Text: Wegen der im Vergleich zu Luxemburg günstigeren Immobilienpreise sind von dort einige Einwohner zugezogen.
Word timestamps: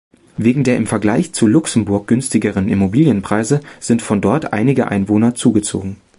Wegen 0.35 0.63
der 0.63 0.77
im 0.77 0.87
Vergleich 0.87 1.31
zu 1.31 1.45
Luxemburg 1.45 2.07
günstigeren 2.07 2.69
Immobilienpreise 2.69 3.61
sind 3.79 4.01
von 4.01 4.19
dort 4.19 4.51
einige 4.51 4.87
Einwohner 4.87 5.35
zugezogen. 5.35 5.97